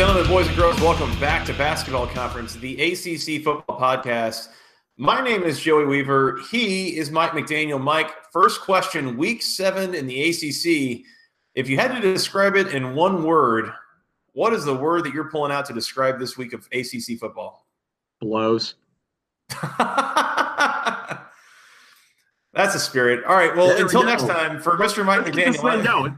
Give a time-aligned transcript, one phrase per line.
[0.00, 4.48] gentlemen, boys and girls, welcome back to Basketball Conference, the ACC Football Podcast.
[4.96, 6.40] My name is Joey Weaver.
[6.50, 7.78] He is Mike McDaniel.
[7.78, 11.04] Mike, first question, week seven in the ACC.
[11.54, 13.74] If you had to describe it in one word,
[14.32, 17.66] what is the word that you're pulling out to describe this week of ACC football?
[18.22, 18.76] Blows.
[22.54, 23.22] That's a spirit.
[23.24, 23.54] All right.
[23.54, 25.04] Well, there until next time, for Mr.
[25.04, 26.16] Mike McDaniel.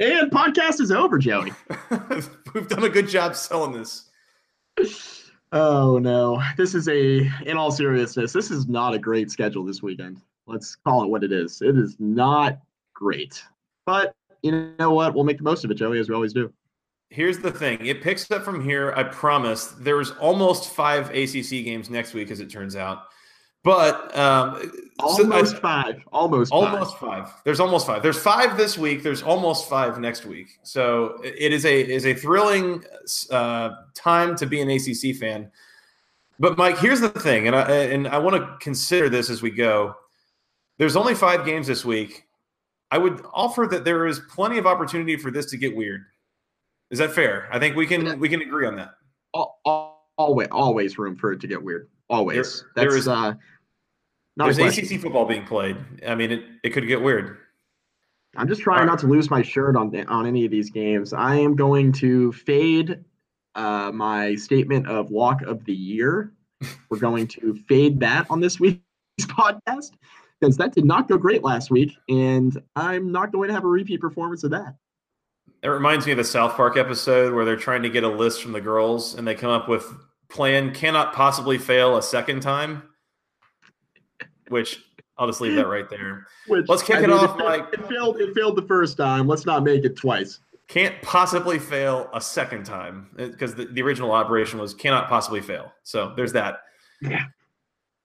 [0.00, 1.52] And podcast is over, Joey.
[2.54, 4.08] We've done a good job selling this.
[5.52, 7.30] Oh no, this is a.
[7.46, 10.20] In all seriousness, this is not a great schedule this weekend.
[10.46, 11.60] Let's call it what it is.
[11.60, 12.60] It is not
[12.94, 13.42] great,
[13.84, 15.14] but you know what?
[15.14, 16.52] We'll make the most of it, Joey, as we always do.
[17.10, 17.84] Here's the thing.
[17.84, 18.94] It picks up from here.
[18.96, 19.66] I promise.
[19.78, 23.09] There's almost five ACC games next week, as it turns out.
[23.62, 27.28] But um, almost so I, five, almost almost five.
[27.28, 27.42] five.
[27.44, 28.02] There's almost five.
[28.02, 29.02] There's five this week.
[29.02, 30.58] There's almost five next week.
[30.62, 32.82] So it is a is a thrilling
[33.30, 35.50] uh, time to be an ACC fan.
[36.38, 39.50] But Mike, here's the thing, and I and I want to consider this as we
[39.50, 39.94] go.
[40.78, 42.24] There's only five games this week.
[42.90, 46.06] I would offer that there is plenty of opportunity for this to get weird.
[46.90, 47.46] Is that fair?
[47.52, 48.94] I think we can we can agree on that.
[50.16, 51.88] Always, always room for it to get weird.
[52.10, 52.64] Always.
[52.74, 53.34] There, That's, there is, uh,
[54.36, 55.76] there's ACC football being played.
[56.06, 57.38] I mean, it, it could get weird.
[58.36, 61.12] I'm just trying not to lose my shirt on on any of these games.
[61.12, 63.04] I am going to fade
[63.54, 66.32] uh, my statement of walk of the year.
[66.90, 68.80] We're going to fade that on this week's
[69.20, 69.92] podcast
[70.40, 73.68] because that did not go great last week, and I'm not going to have a
[73.68, 74.76] repeat performance of that.
[75.62, 78.42] It reminds me of the South Park episode where they're trying to get a list
[78.42, 79.92] from the girls, and they come up with
[80.30, 82.84] plan cannot possibly fail a second time.
[84.48, 84.82] Which
[85.18, 86.26] I'll just leave that right there.
[86.46, 87.66] Which, Let's kick I it mean, off, it, Mike.
[87.72, 88.18] It failed.
[88.20, 89.28] It failed the first time.
[89.28, 90.40] Let's not make it twice.
[90.66, 95.72] Can't possibly fail a second time because the, the original operation was cannot possibly fail.
[95.82, 96.60] So there's that.
[97.02, 97.24] Yeah.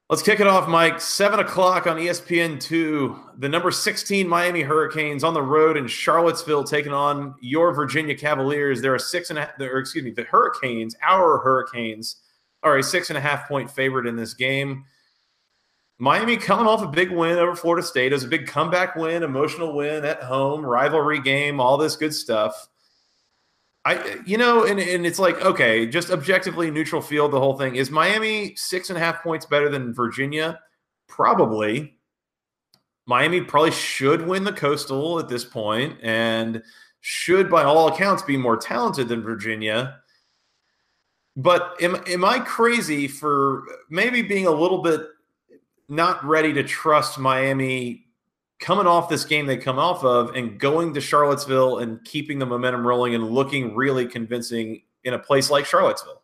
[0.08, 1.00] Let's kick it off, Mike.
[1.00, 3.18] Seven o'clock on ESPN two.
[3.38, 8.80] The number sixteen Miami Hurricanes on the road in Charlottesville, taking on your Virginia Cavaliers.
[8.80, 12.22] There are six and a, or excuse me, the Hurricanes, our Hurricanes,
[12.62, 14.84] are a six and a half point favorite in this game.
[15.98, 18.12] Miami coming off a big win over Florida State.
[18.12, 22.14] It was a big comeback win, emotional win at home, rivalry game, all this good
[22.14, 22.68] stuff.
[23.86, 27.76] I, you know, and, and it's like, okay, just objectively neutral field, the whole thing.
[27.76, 30.58] Is Miami six and a half points better than Virginia?
[31.06, 31.96] Probably.
[33.06, 36.64] Miami probably should win the Coastal at this point and
[37.00, 40.00] should, by all accounts, be more talented than Virginia.
[41.36, 45.02] But am, am I crazy for maybe being a little bit
[45.88, 48.05] not ready to trust Miami
[48.58, 52.46] coming off this game they come off of and going to Charlottesville and keeping the
[52.46, 56.22] momentum rolling and looking really convincing in a place like Charlottesville?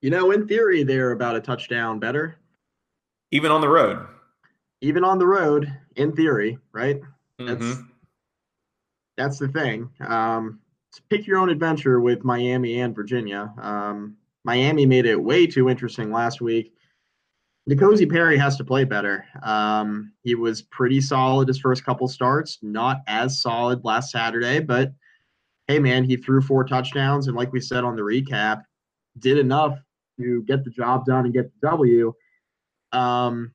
[0.00, 2.36] You know, in theory, they're about a touchdown better.
[3.30, 4.06] Even on the road.
[4.80, 7.00] Even on the road, in theory, right?
[7.38, 7.82] That's mm-hmm.
[9.16, 9.90] that's the thing.
[10.06, 10.60] Um,
[11.10, 13.52] pick your own adventure with Miami and Virginia.
[13.60, 16.74] Um, Miami made it way too interesting last week.
[17.68, 19.24] N'Kosi Perry has to play better.
[19.42, 24.92] Um, he was pretty solid his first couple starts, not as solid last Saturday, but
[25.68, 27.28] hey, man, he threw four touchdowns.
[27.28, 28.62] And like we said on the recap,
[29.18, 29.78] did enough
[30.18, 32.12] to get the job done and get the W.
[32.92, 33.52] Um,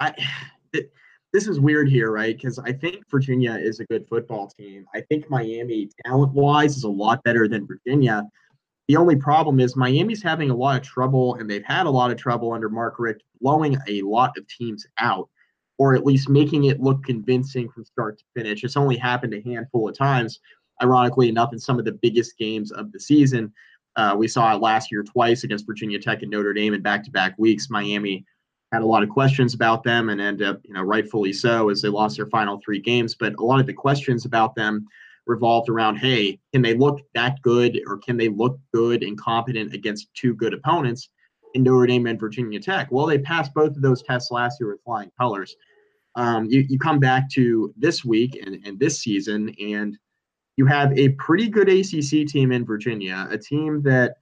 [0.00, 0.14] I,
[0.72, 0.90] it,
[1.32, 2.34] this is weird here, right?
[2.36, 4.86] Because I think Virginia is a good football team.
[4.94, 8.24] I think Miami, talent wise, is a lot better than Virginia.
[8.88, 12.10] The only problem is Miami's having a lot of trouble, and they've had a lot
[12.10, 15.28] of trouble under Mark Richt blowing a lot of teams out,
[15.78, 18.62] or at least making it look convincing from start to finish.
[18.62, 20.38] It's only happened a handful of times,
[20.80, 23.52] ironically enough, in some of the biggest games of the season.
[23.96, 27.34] Uh, we saw it last year twice against Virginia Tech and Notre Dame in back-to-back
[27.38, 27.70] weeks.
[27.70, 28.24] Miami
[28.72, 31.82] had a lot of questions about them, and ended up, you know, rightfully so, as
[31.82, 33.14] they lost their final three games.
[33.14, 34.86] But a lot of the questions about them
[35.26, 39.74] revolved around hey, can they look that good or can they look good and competent
[39.74, 41.10] against two good opponents
[41.54, 42.88] in Notre Dame and Virginia Tech?
[42.90, 45.54] Well, they passed both of those tests last year with flying colors.
[46.14, 49.98] Um, you, you come back to this week and, and this season, and
[50.56, 54.14] you have a pretty good ACC team in Virginia, a team that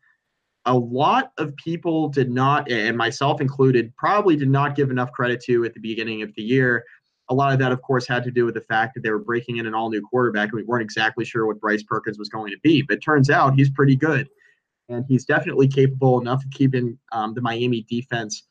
[0.66, 5.40] a lot of people did not, and myself included, probably did not give enough credit
[5.44, 6.84] to at the beginning of the year
[7.28, 9.18] a lot of that, of course, had to do with the fact that they were
[9.18, 12.28] breaking in an all new quarterback and we weren't exactly sure what Bryce Perkins was
[12.28, 12.82] going to be.
[12.82, 14.28] But turns out he's pretty good.
[14.88, 18.42] And he's definitely capable enough of keeping um, the Miami defense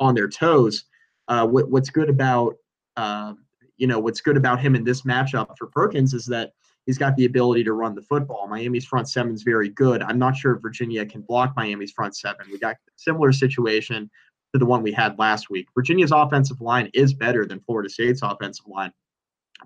[0.00, 0.84] on their toes.
[1.28, 2.54] Uh, what, what's good about
[2.96, 3.34] uh,
[3.76, 6.52] you know what's good about him in this matchup for Perkins is that
[6.86, 8.48] He's got the ability to run the football.
[8.48, 10.02] Miami's front seven is very good.
[10.02, 12.46] I'm not sure if Virginia can block Miami's front seven.
[12.50, 14.10] We got a similar situation
[14.52, 15.66] to the one we had last week.
[15.74, 18.92] Virginia's offensive line is better than Florida State's offensive line.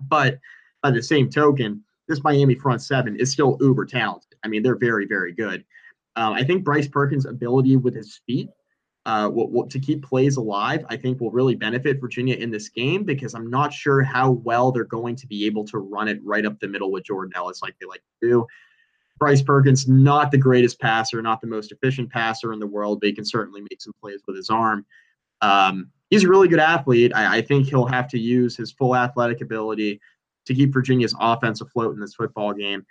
[0.07, 0.39] But
[0.81, 4.35] by the same token, this Miami front seven is still uber talented.
[4.43, 5.65] I mean, they're very, very good.
[6.15, 8.49] Um, I think Bryce Perkins' ability with his feet
[9.05, 12.69] uh, will, will, to keep plays alive, I think will really benefit Virginia in this
[12.69, 16.19] game because I'm not sure how well they're going to be able to run it
[16.23, 18.47] right up the middle with Jordan Ellis like they like to do.
[19.19, 23.07] Bryce Perkins, not the greatest passer, not the most efficient passer in the world, but
[23.07, 24.85] he can certainly make some plays with his arm.
[25.41, 27.11] Um, he's a really good athlete.
[27.15, 29.99] I, I, think he'll have to use his full athletic ability
[30.45, 32.85] to keep Virginia's offense afloat in this football game.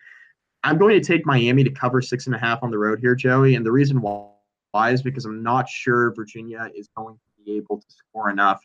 [0.63, 3.15] I'm going to take Miami to cover six and a half on the road here,
[3.15, 3.55] Joey.
[3.55, 7.79] And the reason why is because I'm not sure Virginia is going to be able
[7.79, 8.61] to score enough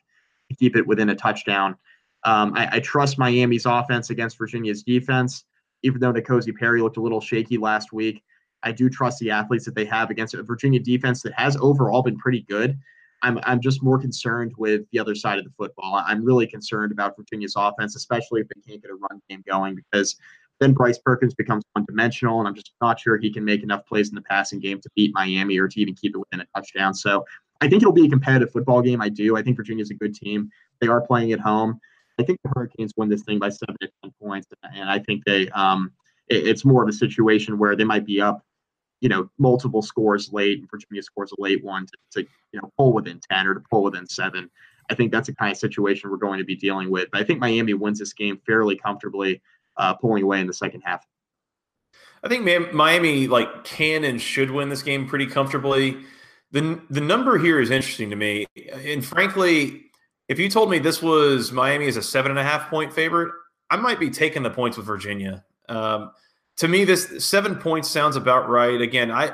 [0.49, 1.75] to keep it within a touchdown.
[2.23, 5.45] Um, I, I, trust Miami's offense against Virginia's defense,
[5.83, 8.23] even though N'Kosi Perry looked a little shaky last week.
[8.63, 12.03] I do trust the athletes that they have against a Virginia defense that has overall
[12.03, 12.77] been pretty good.
[13.23, 16.01] I'm I'm just more concerned with the other side of the football.
[16.05, 19.75] I'm really concerned about Virginia's offense, especially if they can't get a run game going,
[19.75, 20.15] because
[20.59, 23.85] then Bryce Perkins becomes one dimensional, and I'm just not sure he can make enough
[23.85, 26.45] plays in the passing game to beat Miami or to even keep it within a
[26.55, 26.93] touchdown.
[26.93, 27.25] So
[27.61, 29.01] I think it'll be a competitive football game.
[29.01, 29.35] I do.
[29.37, 30.49] I think Virginia's a good team.
[30.79, 31.79] They are playing at home.
[32.21, 35.23] I think the Hurricanes win this thing by seven to ten points, and I think
[35.25, 35.91] they um,
[36.27, 38.43] it, it's more of a situation where they might be up
[39.01, 42.71] you know, multiple scores late, and Virginia scores a late one to, to, you know,
[42.77, 44.49] pull within 10 or to pull within seven.
[44.89, 47.09] I think that's the kind of situation we're going to be dealing with.
[47.11, 49.41] But I think Miami wins this game fairly comfortably,
[49.77, 51.05] uh, pulling away in the second half.
[52.23, 55.97] I think Miami like can and should win this game pretty comfortably.
[56.51, 59.85] The the number here is interesting to me, and frankly,
[60.31, 63.33] if you told me this was Miami as a seven and a half point favorite,
[63.69, 65.43] I might be taking the points with Virginia.
[65.67, 66.11] Um,
[66.55, 68.79] to me, this seven points sounds about right.
[68.79, 69.33] Again, I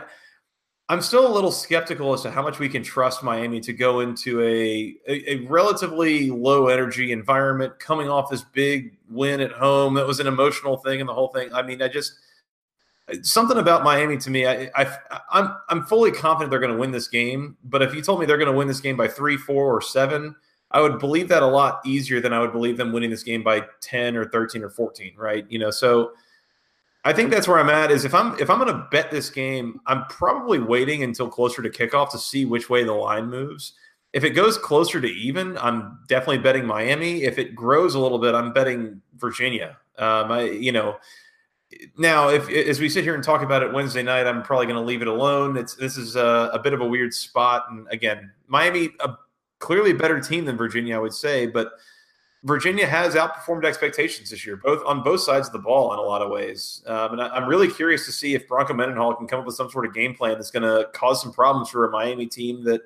[0.90, 4.00] I'm still a little skeptical as to how much we can trust Miami to go
[4.00, 9.94] into a, a, a, relatively low energy environment coming off this big win at home.
[9.96, 11.54] That was an emotional thing and the whole thing.
[11.54, 12.14] I mean, I just
[13.22, 14.48] something about Miami to me.
[14.48, 14.98] I, I
[15.30, 17.56] I'm I'm fully confident they're going to win this game.
[17.64, 19.82] But if you told me they're going to win this game by three, four, or
[19.82, 20.36] seven,
[20.72, 23.44] I would believe that a lot easier than I would believe them winning this game
[23.44, 25.14] by ten or thirteen or fourteen.
[25.16, 25.46] Right?
[25.50, 26.12] You know, so
[27.06, 27.90] I think that's where I'm at.
[27.90, 31.62] Is if I'm if I'm going to bet this game, I'm probably waiting until closer
[31.62, 33.74] to kickoff to see which way the line moves.
[34.12, 37.24] If it goes closer to even, I'm definitely betting Miami.
[37.24, 39.78] If it grows a little bit, I'm betting Virginia.
[39.98, 40.98] Um, I, you know,
[41.98, 44.78] now if as we sit here and talk about it Wednesday night, I'm probably going
[44.78, 45.56] to leave it alone.
[45.56, 49.16] It's this is a, a, bit of a weird spot, and again, Miami a
[49.60, 51.72] clearly a better team than Virginia, I would say, but
[52.44, 56.02] Virginia has outperformed expectations this year, both on both sides of the ball in a
[56.02, 56.84] lot of ways.
[56.86, 59.56] Um, and I, am really curious to see if Bronco Mendenhall can come up with
[59.56, 62.64] some sort of game plan that's going to cause some problems for a Miami team
[62.64, 62.82] that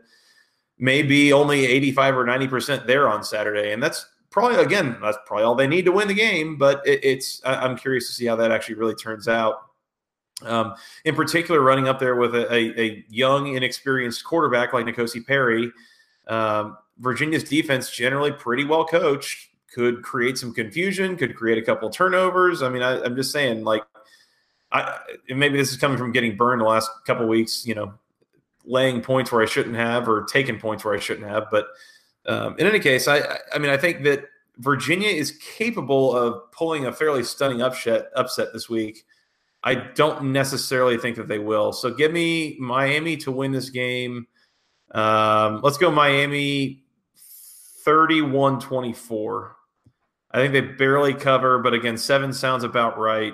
[0.80, 3.72] may be only 85 or 90 percent there on Saturday.
[3.72, 6.58] And that's probably again that's probably all they need to win the game.
[6.58, 9.68] But it, it's I'm curious to see how that actually really turns out.
[10.44, 10.74] Um,
[11.06, 15.72] in particular, running up there with a, a, a young, inexperienced quarterback like N'Kosi Perry.
[16.28, 21.90] Um, Virginia's defense generally pretty well coached could create some confusion, could create a couple
[21.90, 22.62] turnovers.
[22.62, 23.84] I mean, I, am just saying, like,
[24.72, 24.98] I
[25.30, 27.94] maybe this is coming from getting burned the last couple weeks, you know,
[28.66, 31.48] laying points where I shouldn't have or taking points where I shouldn't have.
[31.52, 31.68] But
[32.26, 33.22] um, in any case, I
[33.54, 34.26] I mean, I think that
[34.58, 39.04] Virginia is capable of pulling a fairly stunning upset upset this week.
[39.64, 41.72] I don't necessarily think that they will.
[41.72, 44.28] So give me Miami to win this game.
[44.92, 46.84] Um, let's go Miami
[47.84, 49.56] 31 24.
[50.32, 53.34] I think they barely cover, but again, seven sounds about right.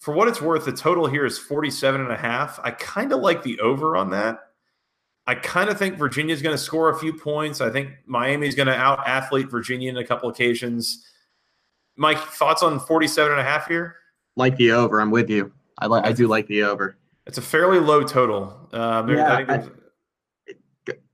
[0.00, 2.58] For what it's worth, the total here is 47 and a half.
[2.62, 4.38] I kind of like the over on that.
[5.26, 7.60] I kind of think Virginia's going to score a few points.
[7.60, 11.06] I think Miami's going to out athlete Virginia in a couple occasions.
[11.96, 13.96] Mike, thoughts on 47 and a half here?
[14.36, 15.00] Like the over.
[15.00, 15.52] I'm with you.
[15.78, 16.04] I like.
[16.04, 16.96] I do like the over.
[17.26, 18.68] It's a fairly low total.
[18.72, 19.68] Um, yeah, I,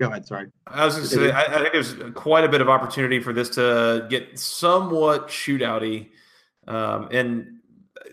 [0.00, 0.26] Go ahead.
[0.26, 0.48] Sorry.
[0.66, 3.32] I was going to say, I, I, think there's quite a bit of opportunity for
[3.32, 6.08] this to get somewhat shootouty.
[6.66, 7.58] Um, and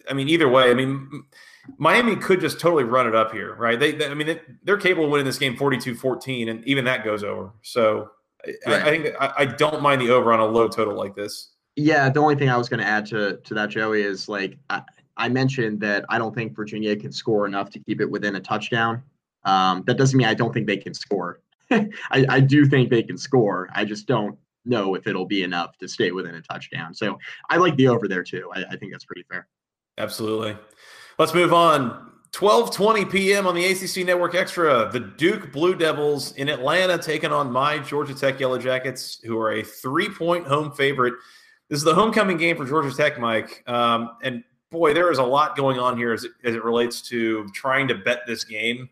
[0.09, 1.23] I mean, either way, I mean,
[1.77, 3.79] Miami could just totally run it up here, right?
[3.79, 6.85] They, they I mean, they, are capable of winning this game 42 14, and even
[6.85, 7.51] that goes over.
[7.61, 8.09] So
[8.45, 8.55] right.
[8.67, 11.51] I, I, think I, I don't mind the over on a low total like this.
[11.75, 12.09] Yeah.
[12.09, 14.81] The only thing I was going to add to, to that, Joey, is like, I,
[15.17, 18.39] I mentioned that I don't think Virginia can score enough to keep it within a
[18.39, 19.03] touchdown.
[19.45, 21.39] Um, that doesn't mean I don't think they can score.
[22.11, 23.69] I, I do think they can score.
[23.73, 26.93] I just don't know if it'll be enough to stay within a touchdown.
[26.93, 28.49] So I like the over there too.
[28.53, 29.47] I, I think that's pretty fair.
[29.97, 30.57] Absolutely.
[31.19, 32.11] Let's move on.
[32.31, 33.45] 12:20 p.m.
[33.45, 34.89] on the ACC Network Extra.
[34.91, 39.51] The Duke Blue Devils in Atlanta taking on my Georgia Tech Yellow Jackets, who are
[39.51, 41.13] a three-point home favorite.
[41.69, 43.63] This is the homecoming game for Georgia Tech, Mike.
[43.67, 47.03] Um, and boy, there is a lot going on here as it, as it relates
[47.03, 48.89] to trying to bet this game.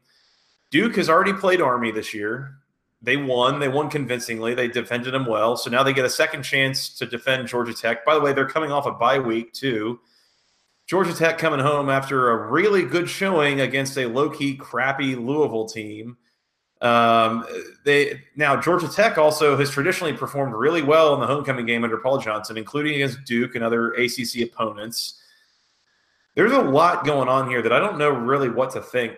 [0.70, 2.58] Duke has already played Army this year.
[3.02, 3.60] They won.
[3.60, 4.54] They won convincingly.
[4.54, 5.58] They defended them well.
[5.58, 8.06] So now they get a second chance to defend Georgia Tech.
[8.06, 10.00] By the way, they're coming off a bye week too.
[10.86, 15.66] Georgia Tech coming home after a really good showing against a low key, crappy Louisville
[15.66, 16.18] team.
[16.82, 17.46] Um,
[17.86, 21.98] they now Georgia Tech also has traditionally performed really well in the homecoming game under
[21.98, 25.20] Paul Johnson, including against Duke and other ACC opponents.
[26.36, 29.14] There's a lot going on here that I don't know really what to think.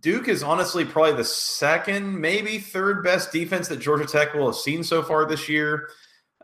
[0.00, 4.56] Duke is honestly probably the second, maybe third best defense that Georgia Tech will have
[4.56, 5.88] seen so far this year.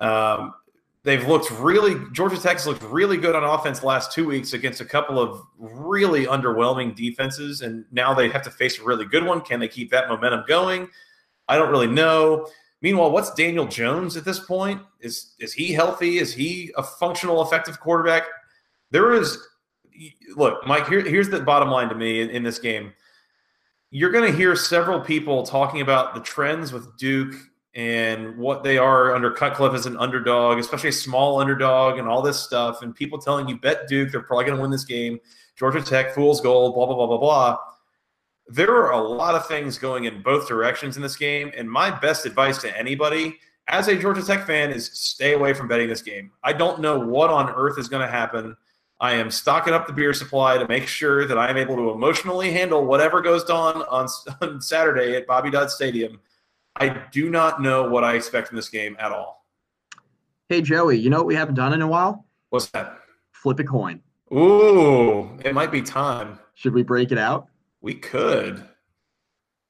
[0.00, 0.54] Um,
[1.02, 4.84] they've looked really Georgia Tech's looked really good on offense last two weeks against a
[4.84, 9.42] couple of really underwhelming defenses, and now they have to face a really good one.
[9.42, 10.88] Can they keep that momentum going?
[11.46, 12.48] I don't really know.
[12.80, 14.80] Meanwhile, what's Daniel Jones at this point?
[15.00, 16.18] Is is he healthy?
[16.18, 18.24] Is he a functional, effective quarterback?
[18.90, 19.38] There is
[20.34, 20.88] look, Mike.
[20.88, 22.94] Here, here's the bottom line to me in, in this game
[23.94, 27.32] you're going to hear several people talking about the trends with Duke
[27.76, 32.20] and what they are under Cutcliffe as an underdog, especially a small underdog, and all
[32.20, 32.82] this stuff.
[32.82, 35.20] And people telling you bet Duke, they're probably going to win this game.
[35.54, 37.58] Georgia Tech, fool's gold, blah blah blah blah blah.
[38.48, 41.96] There are a lot of things going in both directions in this game, and my
[41.96, 46.02] best advice to anybody as a Georgia Tech fan is stay away from betting this
[46.02, 46.32] game.
[46.42, 48.56] I don't know what on earth is going to happen.
[49.04, 51.90] I am stocking up the beer supply to make sure that I am able to
[51.90, 54.08] emotionally handle whatever goes on on,
[54.40, 56.20] on Saturday at Bobby Dodd Stadium.
[56.76, 59.44] I do not know what I expect from this game at all.
[60.48, 62.24] Hey, Joey, you know what we haven't done in a while?
[62.48, 62.98] What's that?
[63.32, 64.00] Flip a coin.
[64.32, 66.38] Ooh, it might be time.
[66.54, 67.48] Should we break it out?
[67.82, 68.66] We could.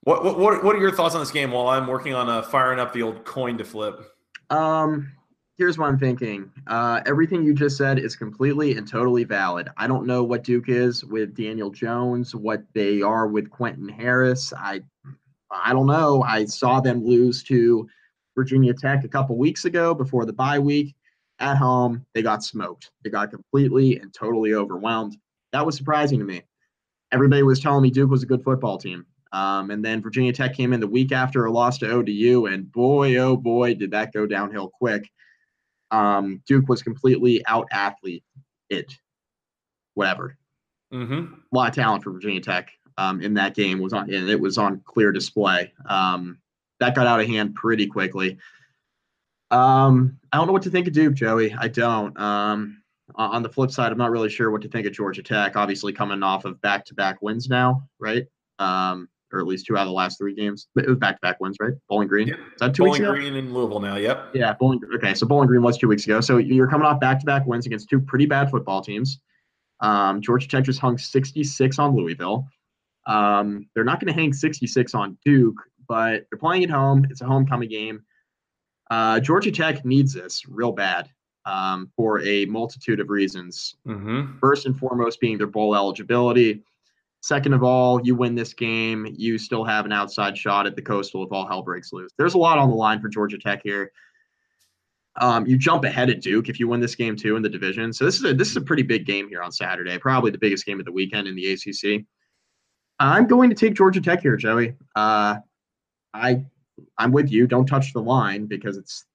[0.02, 2.78] What what what are your thoughts on this game while I'm working on uh, firing
[2.78, 4.00] up the old coin to flip?
[4.50, 5.10] Um,
[5.56, 6.50] here's what I'm thinking.
[6.66, 9.68] Uh, everything you just said is completely and totally valid.
[9.76, 14.52] I don't know what Duke is with Daniel Jones, what they are with Quentin Harris.
[14.56, 14.82] I,
[15.50, 16.22] I don't know.
[16.22, 17.88] I saw them lose to
[18.34, 20.94] Virginia Tech a couple weeks ago before the bye week.
[21.40, 22.90] At home, they got smoked.
[23.02, 25.16] They got completely and totally overwhelmed.
[25.52, 26.42] That was surprising to me.
[27.12, 29.06] Everybody was telling me Duke was a good football team.
[29.32, 32.70] Um, and then Virginia Tech came in the week after a loss to ODU, and
[32.70, 35.10] boy, oh boy, did that go downhill quick.
[35.94, 38.24] Um, Duke was completely out athlete
[38.68, 38.92] it,
[39.94, 40.36] whatever.
[40.92, 41.34] Mm-hmm.
[41.52, 44.40] A lot of talent for Virginia Tech um, in that game was on, and it
[44.40, 45.72] was on clear display.
[45.88, 46.38] Um,
[46.80, 48.38] that got out of hand pretty quickly.
[49.50, 51.54] Um, I don't know what to think of Duke, Joey.
[51.54, 52.18] I don't.
[52.18, 52.82] Um,
[53.14, 55.56] on the flip side, I'm not really sure what to think of Georgia Tech.
[55.56, 58.26] Obviously, coming off of back-to-back wins now, right?
[58.58, 60.68] Um, or at least two out of the last three games.
[60.76, 61.72] It was back to back wins, right?
[61.88, 62.28] Bowling Green.
[62.28, 62.38] Yep.
[62.38, 63.96] Is that two Bowling Green in Louisville now.
[63.96, 64.30] Yep.
[64.34, 64.80] Yeah, Bowling.
[64.94, 66.20] Okay, so Bowling Green was two weeks ago.
[66.20, 69.20] So you're coming off back to back wins against two pretty bad football teams.
[69.80, 72.46] Um, Georgia Tech just hung 66 on Louisville.
[73.06, 77.06] Um, they're not going to hang 66 on Duke, but they're playing at home.
[77.10, 78.02] It's a homecoming game.
[78.90, 81.10] Uh, Georgia Tech needs this real bad
[81.46, 83.76] um, for a multitude of reasons.
[83.86, 84.38] Mm-hmm.
[84.38, 86.62] First and foremost, being their bowl eligibility.
[87.24, 90.82] Second of all, you win this game, you still have an outside shot at the
[90.82, 92.12] Coastal if all hell breaks loose.
[92.18, 93.92] There's a lot on the line for Georgia Tech here.
[95.18, 97.94] Um, you jump ahead at Duke if you win this game too in the division.
[97.94, 100.38] So this is a this is a pretty big game here on Saturday, probably the
[100.38, 102.04] biggest game of the weekend in the ACC.
[103.00, 104.74] I'm going to take Georgia Tech here, Joey.
[104.94, 105.36] Uh,
[106.12, 106.44] I
[106.98, 107.46] I'm with you.
[107.46, 109.06] Don't touch the line because it's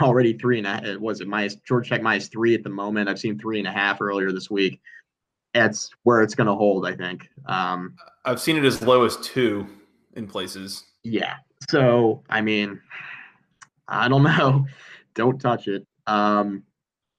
[0.00, 0.96] already three and a half.
[1.00, 3.10] Was it minus Georgia Tech minus three at the moment?
[3.10, 4.80] I've seen three and a half earlier this week
[5.54, 6.86] it's where it's going to hold.
[6.86, 7.28] I think.
[7.46, 9.66] Um, I've seen it as low as two
[10.14, 10.84] in places.
[11.02, 11.36] Yeah.
[11.70, 12.80] So I mean,
[13.88, 14.66] I don't know.
[15.14, 15.86] Don't touch it.
[16.06, 16.64] Um,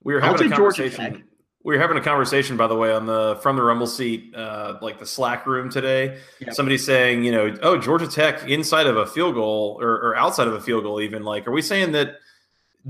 [0.03, 1.23] we were having a conversation.
[1.65, 4.79] We were having a conversation, by the way, on the from the Rumble seat, uh,
[4.81, 6.19] like the Slack room today.
[6.41, 6.53] Yep.
[6.55, 10.47] Somebody saying, you know, oh, Georgia Tech inside of a field goal or, or outside
[10.47, 12.17] of a field goal, even like, are we saying that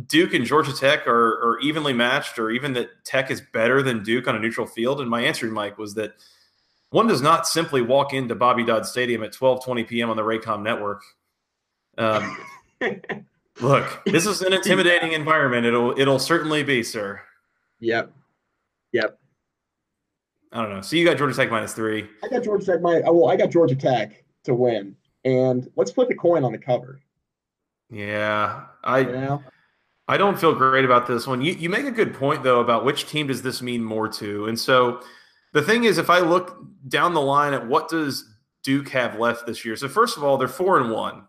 [0.07, 4.03] Duke and Georgia Tech are, are evenly matched, or even that Tech is better than
[4.03, 4.99] Duke on a neutral field?
[4.99, 6.15] And my answer, Mike, was that
[6.89, 10.09] one does not simply walk into Bobby Dodd Stadium at 12:20 p.m.
[10.09, 11.03] on the Raycom network.
[11.97, 12.37] Um,
[13.61, 15.65] look, this is an intimidating environment.
[15.65, 17.21] It'll it'll certainly be, sir.
[17.79, 18.11] Yep.
[18.93, 19.19] Yep.
[20.51, 20.81] I don't know.
[20.81, 22.07] So you got Georgia Tech minus three.
[22.23, 23.03] I got Georgia Tech minus.
[23.05, 24.95] Well, I got Georgia Tech to win,
[25.25, 27.01] and let's flip a coin on the cover.
[27.89, 28.99] Yeah, I.
[28.99, 29.43] You know?
[30.07, 31.41] I don't feel great about this one.
[31.41, 34.47] You, you make a good point, though, about which team does this mean more to.
[34.47, 35.01] And so
[35.53, 36.57] the thing is, if I look
[36.87, 38.29] down the line at what does
[38.63, 39.75] Duke have left this year?
[39.75, 41.23] So, first of all, they're four and one.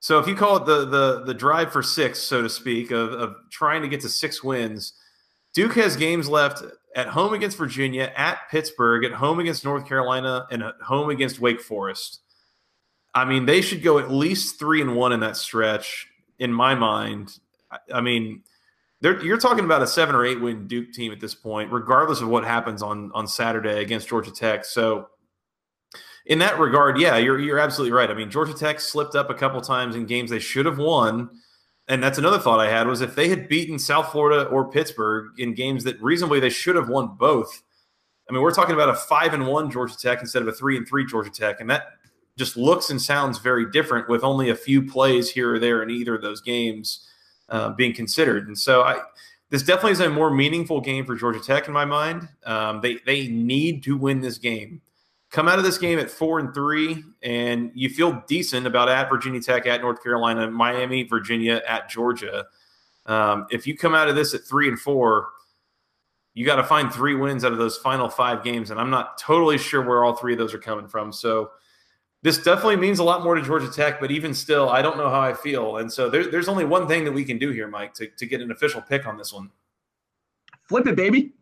[0.00, 3.12] So if you call it the the the drive for six, so to speak, of,
[3.12, 4.94] of trying to get to six wins,
[5.54, 6.64] Duke has games left
[6.96, 11.40] at home against Virginia, at Pittsburgh, at home against North Carolina, and at home against
[11.40, 12.20] Wake Forest.
[13.14, 16.08] I mean, they should go at least three and one in that stretch,
[16.38, 17.38] in my mind.
[17.92, 18.42] I mean,
[19.02, 22.28] you're talking about a seven or eight win Duke team at this point, regardless of
[22.28, 24.64] what happens on on Saturday against Georgia Tech.
[24.64, 25.08] So
[26.26, 28.10] in that regard, yeah, you're you're absolutely right.
[28.10, 31.30] I mean, Georgia Tech slipped up a couple times in games they should have won,
[31.88, 35.32] and that's another thought I had was if they had beaten South Florida or Pittsburgh
[35.38, 37.62] in games that reasonably they should have won both.
[38.30, 40.76] I mean, we're talking about a five and one Georgia Tech instead of a three
[40.76, 41.86] and three Georgia Tech, and that
[42.38, 45.90] just looks and sounds very different with only a few plays here or there in
[45.90, 47.08] either of those games
[47.52, 48.48] uh, being considered.
[48.48, 49.00] And so I.
[49.50, 52.26] This definitely is a more meaningful game for Georgia Tech in my mind.
[52.46, 54.80] Um, they they need to win this game
[55.32, 59.08] come out of this game at four and three, and you feel decent about at
[59.08, 62.46] Virginia Tech, at North Carolina, Miami, Virginia, at Georgia.
[63.06, 65.30] Um, if you come out of this at three and four,
[66.34, 69.18] you got to find three wins out of those final five games, and I'm not
[69.18, 71.12] totally sure where all three of those are coming from.
[71.12, 71.50] So
[72.22, 75.10] this definitely means a lot more to Georgia Tech, but even still, I don't know
[75.10, 75.78] how I feel.
[75.78, 78.26] And so there, there's only one thing that we can do here, Mike, to, to
[78.26, 79.50] get an official pick on this one.
[80.68, 81.32] Flip it, baby.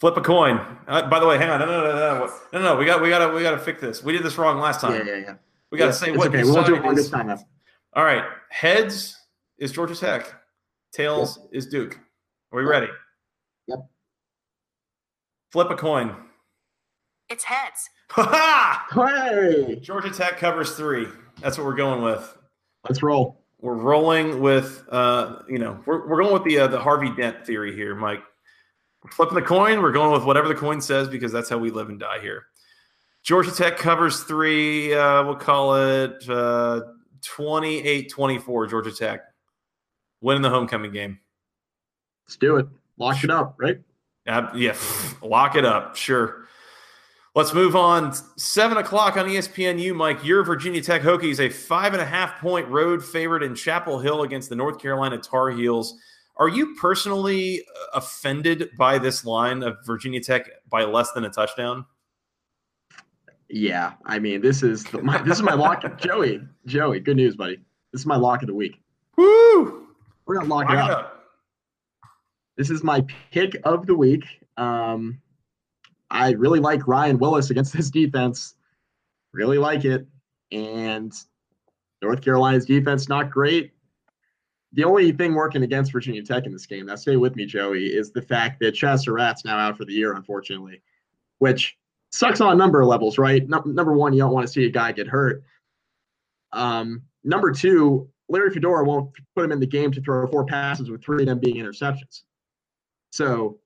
[0.00, 0.60] Flip a coin.
[0.86, 1.60] Uh, by the way, hang on.
[1.60, 2.76] No, no, no, no, no, no.
[2.76, 4.04] We got, we got to, we got to fix this.
[4.04, 5.06] We did this wrong last time.
[5.06, 5.34] Yeah, yeah, yeah.
[5.70, 6.28] We got to yeah, say what.
[6.28, 7.30] Okay, we won't do it this time.
[7.94, 8.24] All right.
[8.50, 9.16] Heads
[9.56, 10.34] is Georgia Tech.
[10.92, 11.48] Tails yep.
[11.52, 11.98] is Duke.
[12.52, 12.88] Are we ready?
[13.68, 13.78] Yep.
[15.50, 16.14] Flip a coin.
[17.28, 17.88] It's heads.
[18.10, 19.28] Ha ha!
[19.30, 19.76] Hey!
[19.76, 21.06] Georgia Tech covers three.
[21.40, 22.36] That's what we're going with.
[22.88, 23.40] Let's roll.
[23.60, 27.46] We're rolling with, uh, you know, we're, we're going with the uh, the Harvey Dent
[27.46, 28.22] theory here, Mike.
[29.02, 29.80] We're flipping the coin.
[29.80, 32.44] We're going with whatever the coin says because that's how we live and die here.
[33.22, 34.92] Georgia Tech covers three.
[34.94, 36.82] Uh, we'll call it uh,
[37.22, 39.20] 28 24, Georgia Tech.
[40.20, 41.18] Winning the homecoming game.
[42.26, 42.66] Let's do it.
[42.98, 43.80] Lock it up, right?
[44.26, 44.76] Uh, yeah,
[45.22, 45.96] lock it up.
[45.96, 46.43] Sure.
[47.34, 48.12] Let's move on.
[48.36, 50.24] Seven o'clock on ESPNU, Mike.
[50.24, 54.22] Your Virginia Tech Hokies, a five and a half point road favorite in Chapel Hill
[54.22, 55.98] against the North Carolina Tar Heels.
[56.36, 61.30] Are you personally uh, offended by this line of Virginia Tech by less than a
[61.30, 61.84] touchdown?
[63.48, 65.98] Yeah, I mean this is the, my, this is my lock.
[66.00, 67.56] Joey, Joey, good news, buddy.
[67.92, 68.80] This is my lock of the week.
[69.16, 69.88] Woo!
[70.26, 70.98] We're gonna lock, lock it, up.
[70.98, 71.24] up.
[72.56, 74.24] This is my pick of the week.
[74.56, 75.20] Um,
[76.10, 78.54] I really like Ryan Willis against this defense.
[79.32, 80.06] Really like it,
[80.52, 81.12] and
[82.02, 83.74] North Carolina's defense not great
[84.74, 87.86] the only thing working against Virginia Tech in this game, now stay with me, Joey,
[87.86, 90.82] is the fact that Chazz Surratt's now out for the year, unfortunately,
[91.38, 91.76] which
[92.10, 93.48] sucks on a number of levels, right?
[93.48, 95.44] No, number one, you don't want to see a guy get hurt.
[96.52, 100.90] Um, number two, Larry Fedora won't put him in the game to throw four passes
[100.90, 102.22] with three of them being interceptions.
[103.10, 103.60] So,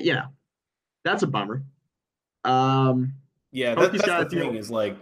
[0.00, 0.26] you know,
[1.04, 1.62] that's a bummer.
[2.44, 3.14] Um,
[3.52, 4.96] yeah, that, that's the thing is like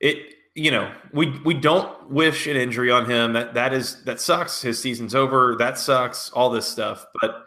[0.00, 3.32] it you know, we we don't wish an injury on him.
[3.32, 4.60] That that is that sucks.
[4.60, 5.56] His season's over.
[5.56, 6.30] That sucks.
[6.30, 7.46] All this stuff, but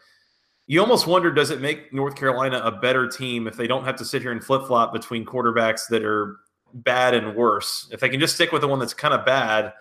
[0.65, 3.97] you almost wonder does it make North Carolina a better team if they don't have
[3.97, 6.37] to sit here and flip flop between quarterbacks that are
[6.73, 7.89] bad and worse?
[7.91, 9.73] If they can just stick with the one that's kind of bad,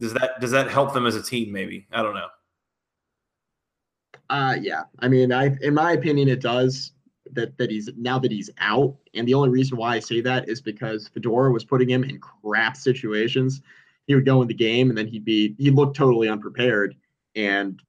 [0.00, 1.52] does that does that help them as a team?
[1.52, 2.28] Maybe I don't know.
[4.30, 4.84] Uh, yeah.
[5.00, 6.92] I mean, I in my opinion, it does
[7.36, 8.96] that that he's now that he's out.
[9.14, 12.18] And the only reason why I say that is because Fedora was putting him in
[12.18, 13.62] crap situations.
[14.06, 16.96] He would go in the game and then he'd be he looked totally unprepared.
[17.34, 17.80] And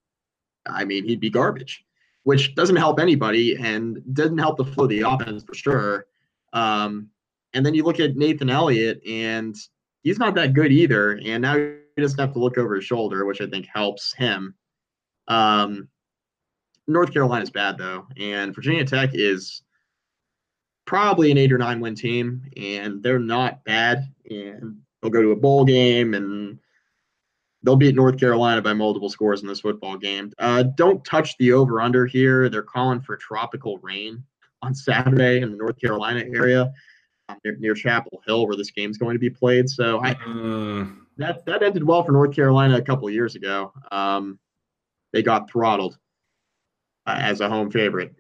[0.66, 1.84] I mean he'd be garbage,
[2.24, 6.06] which doesn't help anybody and doesn't help the flow of the offense for sure.
[6.54, 7.10] Um,
[7.54, 9.56] and then you look at Nathan Elliott and
[10.04, 11.20] he's not that good either.
[11.24, 14.56] And now he doesn't have to look over his shoulder, which I think helps him.
[15.28, 15.90] Um,
[16.88, 19.62] North Carolina is bad though, and Virginia Tech is
[20.86, 24.12] probably an eight or nine win team, and they're not bad.
[24.30, 26.58] And they'll go to a bowl game and
[27.64, 30.32] they'll beat North Carolina by multiple scores in this football game.
[30.40, 32.50] Uh, don't touch the over under here.
[32.50, 34.24] They're calling for tropical rain
[34.62, 36.72] on Saturday in the North Carolina area
[37.30, 39.70] um, near, near, Chapel Hill, where this game's going to be played.
[39.70, 40.98] So I, mm.
[41.18, 43.74] that that ended well for North Carolina a couple of years ago.
[43.92, 44.40] Um,
[45.14, 45.98] they got throttled
[47.08, 48.16] as a home favorite.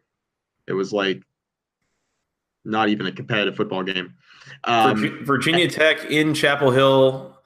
[0.67, 1.21] It was like
[2.65, 4.15] not even a competitive football game.
[4.63, 7.37] Um, Virginia Tech in Chapel Hill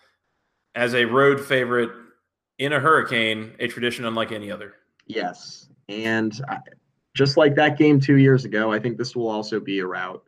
[0.75, 1.91] as a road favorite
[2.57, 4.73] in a hurricane, a tradition unlike any other.
[5.07, 5.67] Yes.
[5.89, 6.57] And I,
[7.13, 10.23] just like that game two years ago, I think this will also be a rout.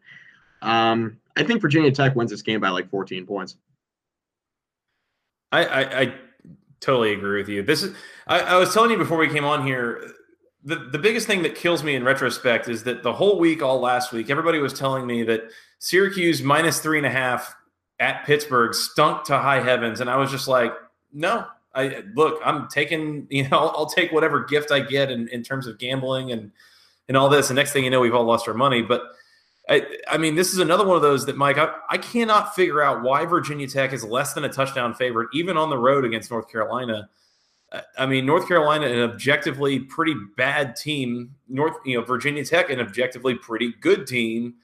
[0.62, 3.58] Um, I think Virginia Tech wins this game by like 14 points.
[5.52, 6.14] I, I, I
[6.80, 7.64] totally agree with you.
[7.64, 7.96] This is
[8.28, 10.12] I, I, was telling you before we came on here.
[10.66, 13.80] The, the biggest thing that kills me in retrospect is that the whole week, all
[13.80, 15.50] last week, everybody was telling me that
[15.80, 17.54] Syracuse minus three and a half
[18.00, 20.74] at Pittsburgh stunk to high heavens, and I was just like,
[21.12, 21.46] no,
[21.76, 25.44] I look, I'm taking, you know, I'll, I'll take whatever gift I get in, in
[25.44, 26.52] terms of gambling and
[27.08, 27.50] and all this.
[27.50, 28.82] And next thing you know, we've all lost our money.
[28.82, 29.04] But
[29.70, 32.82] I, I mean, this is another one of those that, Mike, I, I cannot figure
[32.82, 36.32] out why Virginia Tech is less than a touchdown favorite, even on the road against
[36.32, 37.10] North Carolina.
[37.98, 41.36] I mean, North Carolina, an objectively pretty bad team.
[41.48, 44.56] North, you know, Virginia Tech, an objectively pretty good team.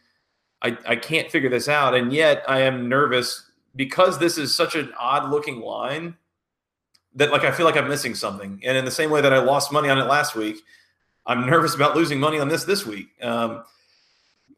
[0.62, 1.96] I, I can't figure this out.
[1.96, 6.18] And yet I am nervous because this is such an odd looking line
[7.16, 8.62] that like I feel like I'm missing something.
[8.64, 10.58] And in the same way that I lost money on it last week,
[11.26, 13.08] I'm nervous about losing money on this this week.
[13.22, 13.64] Um,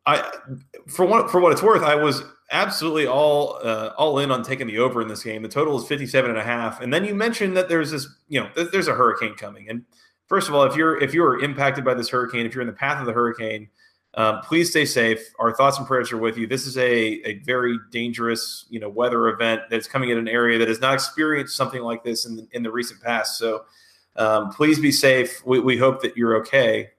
[0.05, 0.29] I
[0.87, 4.67] for what for what it's worth, I was absolutely all uh, all in on taking
[4.67, 5.41] the over in this game.
[5.41, 6.81] The total is 57 and a half.
[6.81, 9.69] And then you mentioned that there's this, you know, there's a hurricane coming.
[9.69, 9.85] And
[10.27, 12.73] first of all, if you're if you're impacted by this hurricane, if you're in the
[12.73, 13.69] path of the hurricane,
[14.15, 15.33] um, please stay safe.
[15.39, 16.45] Our thoughts and prayers are with you.
[16.45, 16.91] This is a,
[17.27, 20.93] a very dangerous, you know, weather event that's coming in an area that has not
[20.93, 23.37] experienced something like this in the, in the recent past.
[23.37, 23.63] So
[24.17, 25.45] um, please be safe.
[25.45, 26.89] We, we hope that you're okay.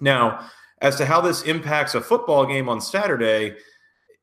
[0.00, 0.48] Now,
[0.80, 3.56] as to how this impacts a football game on Saturday,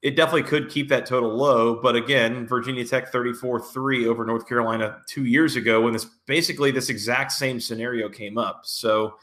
[0.01, 1.81] it definitely could keep that total low.
[1.81, 6.71] But again, Virginia Tech 34 3 over North Carolina two years ago when this basically
[6.71, 8.61] this exact same scenario came up.
[8.65, 9.15] So,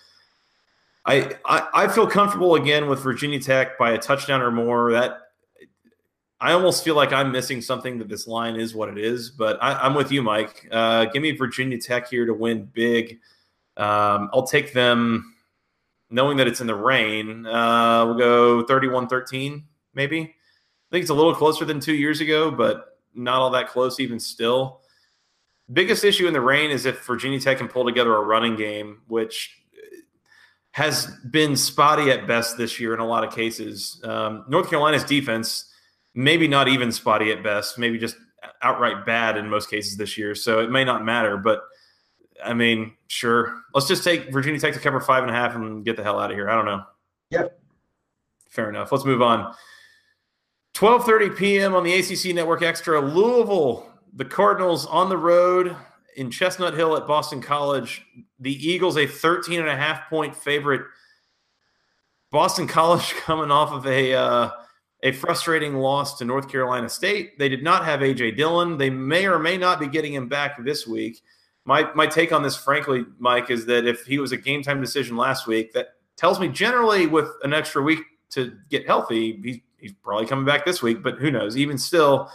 [1.07, 4.93] I, I, I feel comfortable again with Virginia Tech by a touchdown or more.
[4.93, 5.19] That
[6.41, 9.31] I almost feel like I'm missing something that this line is what it is.
[9.31, 10.67] But I, am with you, Mike.
[10.71, 13.19] Uh, give me Virginia Tech here to win big.
[13.77, 15.35] Um, I'll take them,
[16.11, 17.47] knowing that it's in the rain.
[17.47, 19.63] Uh, we'll go 31-13,
[19.95, 20.35] maybe.
[20.91, 24.01] I think it's a little closer than two years ago, but not all that close
[24.01, 24.81] even still.
[25.73, 29.03] Biggest issue in the rain is if Virginia Tech can pull together a running game,
[29.09, 29.59] which
[30.73, 34.01] has been spotty at best this year in a lot of cases.
[34.05, 35.73] Um, North Carolina's defense,
[36.15, 38.17] maybe not even spotty at best, maybe just
[38.61, 40.35] outright bad in most cases this year.
[40.35, 41.63] So it may not matter, but
[42.45, 43.63] I mean, sure.
[43.73, 46.19] Let's just take Virginia Tech to cover five and a half and get the hell
[46.19, 46.51] out of here.
[46.51, 46.83] I don't know.
[47.31, 47.59] Yep.
[48.49, 48.93] Fair enough.
[48.93, 49.55] Let's move on.
[50.75, 51.75] 12:30 p.m.
[51.75, 53.01] on the ACC Network Extra.
[53.01, 55.77] Louisville, the Cardinals on the road
[56.17, 58.05] in Chestnut Hill at Boston College.
[58.41, 60.83] The Eagles, a 13 and a half point favorite.
[62.31, 64.51] Boston College coming off of a uh,
[65.05, 67.39] a frustrating loss to North Carolina State.
[67.39, 68.77] They did not have AJ Dillon.
[68.77, 71.23] They may or may not be getting him back this week.
[71.65, 74.81] My my take on this, frankly, Mike, is that if he was a game time
[74.81, 79.61] decision last week, that tells me generally with an extra week to get healthy, he's,
[79.85, 81.03] he's probably coming back this week.
[81.03, 81.59] But who knows?
[81.59, 82.31] Even still,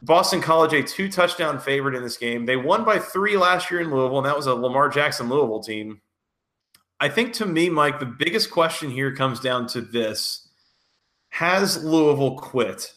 [0.00, 2.46] Boston College, a two touchdown favorite in this game.
[2.46, 5.62] They won by three last year in Louisville, and that was a Lamar Jackson Louisville
[5.62, 6.00] team.
[6.98, 10.48] I think to me, Mike, the biggest question here comes down to this
[11.28, 12.90] Has Louisville quit?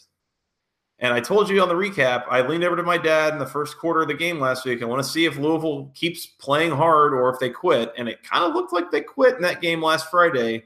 [1.00, 3.46] And I told you on the recap, I leaned over to my dad in the
[3.46, 4.82] first quarter of the game last week.
[4.82, 7.94] I want to see if Louisville keeps playing hard or if they quit.
[7.98, 10.64] And it kind of looked like they quit in that game last Friday.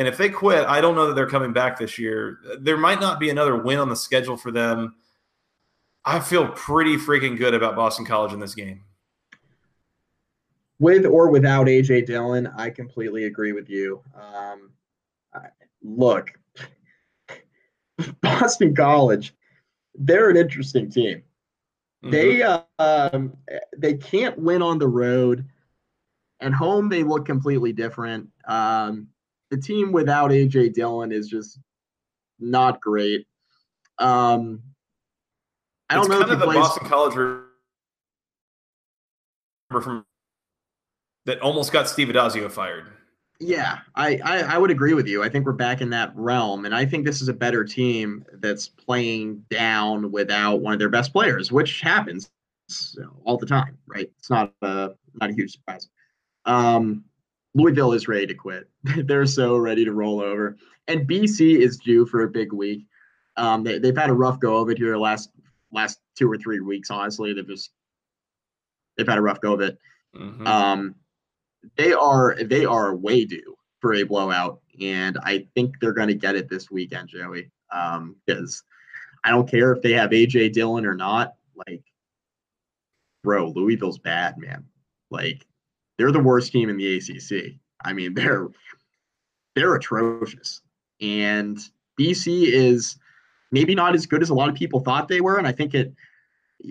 [0.00, 2.38] And if they quit, I don't know that they're coming back this year.
[2.58, 4.94] There might not be another win on the schedule for them
[6.04, 8.82] I feel pretty freaking good about Boston College in this game.
[10.78, 14.00] With or without AJ Dillon, I completely agree with you.
[14.14, 14.70] Um,
[15.82, 16.32] look,
[18.22, 19.34] Boston College,
[19.94, 21.22] they're an interesting team.
[22.02, 22.10] Mm-hmm.
[22.10, 23.36] They uh, um,
[23.76, 25.46] they can't win on the road,
[26.40, 28.30] and home they look completely different.
[28.46, 29.08] Um,
[29.50, 31.58] the team without AJ Dillon is just
[32.38, 33.26] not great.
[33.98, 34.62] Um,
[35.88, 36.20] I don't it's know.
[36.20, 36.58] Kind of the plays...
[36.58, 37.14] Boston College
[39.70, 40.04] from
[41.26, 42.86] that almost got Steve Addazio fired.
[43.42, 45.22] Yeah, I, I, I would agree with you.
[45.22, 48.24] I think we're back in that realm, and I think this is a better team
[48.34, 52.30] that's playing down without one of their best players, which happens
[53.24, 54.10] all the time, right?
[54.18, 55.88] It's not a not a huge surprise.
[56.44, 57.04] Um,
[57.54, 58.68] Louisville is ready to quit.
[58.82, 60.56] They're so ready to roll over,
[60.88, 62.86] and BC is due for a big week.
[63.36, 65.30] Um, they, they've had a rough go of it here the last
[65.72, 66.90] last two or three weeks.
[66.90, 67.70] Honestly, they've just
[68.96, 69.78] they've had a rough go of it.
[70.14, 70.46] Mm-hmm.
[70.46, 70.94] Um,
[71.76, 76.14] they are they are way due for a blowout, and I think they're going to
[76.14, 77.50] get it this weekend, Joey.
[77.70, 81.34] Because um, I don't care if they have AJ Dillon or not.
[81.54, 81.82] Like
[83.22, 84.64] bro, Louisville's bad, man.
[85.10, 85.46] Like
[86.00, 87.56] they're the worst team in the ACC.
[87.84, 88.48] I mean, they're
[89.54, 90.62] they're atrocious.
[91.02, 91.58] And
[91.98, 92.96] BC is
[93.52, 95.36] maybe not as good as a lot of people thought they were.
[95.36, 95.92] And I think it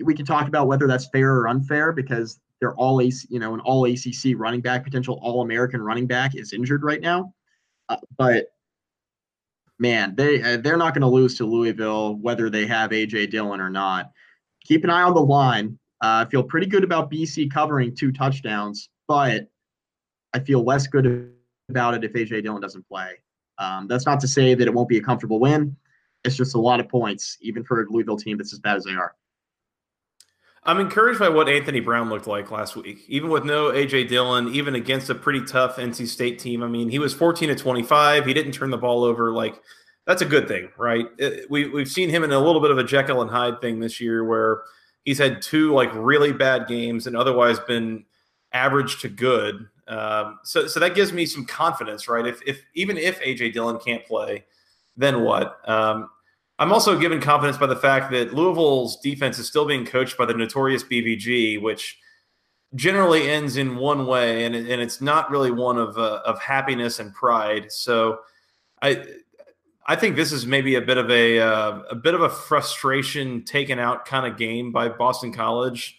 [0.04, 3.54] we can talk about whether that's fair or unfair because they're all AC, you know,
[3.54, 7.32] an all ACC running back, potential all American running back is injured right now.
[7.88, 8.46] Uh, but
[9.78, 13.60] man, they uh, they're not going to lose to Louisville whether they have AJ Dillon
[13.60, 14.10] or not.
[14.64, 15.78] Keep an eye on the line.
[16.02, 19.48] Uh, I feel pretty good about BC covering two touchdowns, but
[20.34, 21.32] I feel less good
[21.68, 23.14] about it if AJ Dillon doesn't play.
[23.58, 25.76] Um, that's not to say that it won't be a comfortable win.
[26.22, 28.84] It's just a lot of points, even for a Louisville team that's as bad as
[28.84, 29.16] they are.
[30.62, 34.54] I'm encouraged by what Anthony Brown looked like last week, even with no AJ Dillon,
[34.54, 36.62] even against a pretty tough NC State team.
[36.62, 38.26] I mean, he was 14 to 25.
[38.26, 39.32] He didn't turn the ball over.
[39.32, 39.60] Like,
[40.06, 41.06] that's a good thing, right?
[41.18, 43.80] It, we, we've seen him in a little bit of a Jekyll and Hyde thing
[43.80, 44.62] this year where
[45.04, 48.04] he's had two like really bad games and otherwise been
[48.52, 49.68] average to good.
[49.88, 52.26] Um, so, so that gives me some confidence, right?
[52.26, 54.44] If, if even if AJ Dillon can't play,
[54.96, 55.58] then what?
[55.68, 56.10] Um,
[56.58, 60.26] I'm also given confidence by the fact that Louisville's defense is still being coached by
[60.26, 61.98] the notorious BVG, which
[62.74, 66.98] generally ends in one way, and, and it's not really one of uh, of happiness
[66.98, 67.72] and pride.
[67.72, 68.20] So,
[68.82, 69.04] I
[69.86, 73.42] I think this is maybe a bit of a uh, a bit of a frustration
[73.44, 75.98] taken out kind of game by Boston College.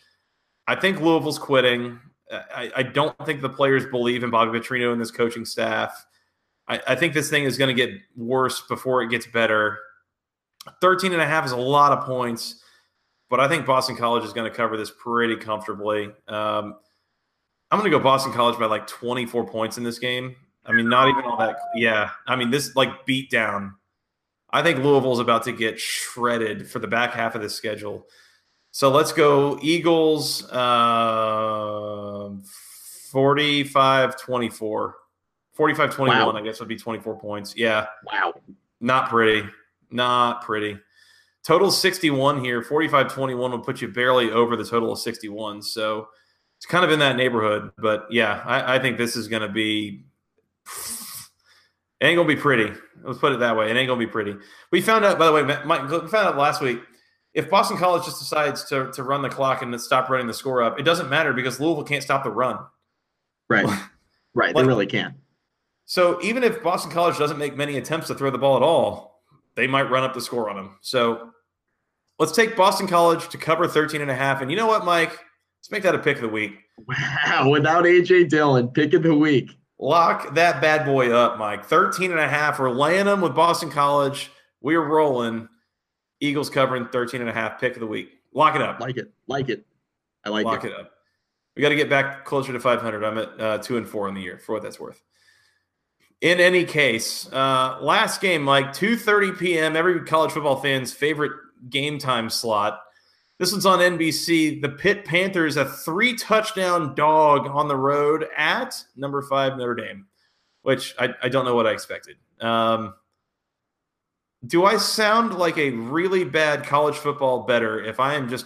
[0.68, 2.00] I think Louisville's quitting.
[2.32, 6.06] I, I don't think the players believe in Bobby Petrino and this coaching staff.
[6.67, 9.80] I, I think this thing is going to get worse before it gets better.
[10.80, 12.62] 13 and a half is a lot of points,
[13.30, 16.06] but I think Boston College is going to cover this pretty comfortably.
[16.28, 16.76] Um,
[17.72, 20.36] I'm going to go Boston College by like 24 points in this game.
[20.65, 21.58] I mean, not even all that.
[21.74, 22.12] Yeah.
[22.28, 23.76] I mean, this like beat down.
[24.52, 28.06] I think Louisville's about to get shredded for the back half of the schedule.
[28.72, 32.30] So let's go Eagles uh,
[33.12, 34.96] 45 24.
[35.54, 36.32] 45 21, wow.
[36.32, 37.54] I guess would be 24 points.
[37.56, 37.88] Yeah.
[38.06, 38.34] Wow.
[38.80, 39.48] Not pretty.
[39.92, 40.80] Not pretty.
[41.44, 42.62] Total 61 here.
[42.62, 45.62] 45 21 would put you barely over the total of 61.
[45.62, 46.08] So
[46.58, 47.72] it's kind of in that neighborhood.
[47.78, 50.06] But yeah, I, I think this is going to be.
[52.00, 52.72] It ain't gonna be pretty.
[53.04, 53.70] Let's put it that way.
[53.70, 54.36] It ain't gonna be pretty.
[54.72, 56.80] We found out, by the way, Mike, we found out last week.
[57.34, 60.62] If Boston College just decides to, to run the clock and stop running the score
[60.62, 62.60] up, it doesn't matter because Louisville can't stop the run.
[63.50, 63.67] Right.
[64.34, 64.56] Right.
[64.56, 65.15] Like, they really can't.
[65.84, 69.22] So even if Boston College doesn't make many attempts to throw the ball at all,
[69.56, 70.78] they might run up the score on them.
[70.80, 71.32] So
[72.17, 74.41] let's take Boston College to cover 13 and a half.
[74.41, 75.10] And you know what, Mike?
[75.10, 76.54] Let's make that a pick of the week.
[76.78, 79.52] Wow, without AJ Dillon, pick of the week.
[79.80, 81.65] Lock that bad boy up, Mike.
[81.65, 82.60] 13 and a half.
[82.60, 84.32] We're laying them with Boston College.
[84.62, 85.50] We're rolling.
[86.22, 88.20] Eagles covering 13 and a half pick of the week.
[88.34, 88.80] Lock it up.
[88.80, 89.12] Like it.
[89.28, 89.66] Like it.
[90.24, 90.48] I like it.
[90.48, 90.72] Lock it.
[90.72, 90.92] it up.
[91.56, 93.04] We got to get back closer to 500.
[93.04, 95.04] I'm at uh, two and four in the year for what that's worth
[96.22, 101.32] in any case, uh, last game, Mike, 2.30 p.m., every college football fan's favorite
[101.70, 102.80] game time slot.
[103.40, 104.62] This one's on NBC.
[104.62, 110.06] The Pitt Panthers, a three touchdown dog on the road at number five Notre Dame,
[110.62, 112.18] which I, I don't know what I expected.
[112.40, 112.94] Um,
[114.45, 118.45] do I sound like a really bad college football bettor if I am just